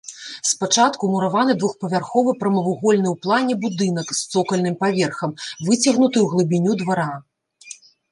[0.51, 5.35] Спачатку мураваны двухпавярховы прамавугольны ў плане будынак з цокальным паверхам,
[5.69, 7.07] выцягнуты ў глыбіню двара.